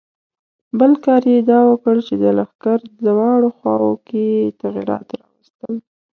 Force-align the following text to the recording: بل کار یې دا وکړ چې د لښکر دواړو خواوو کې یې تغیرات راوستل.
بل 0.79 0.91
کار 1.05 1.21
یې 1.33 1.39
دا 1.51 1.59
وکړ 1.71 1.95
چې 2.07 2.15
د 2.23 2.25
لښکر 2.37 2.79
دواړو 3.07 3.49
خواوو 3.57 3.93
کې 4.07 4.21
یې 4.35 4.45
تغیرات 4.61 5.07
راوستل. 5.19 5.73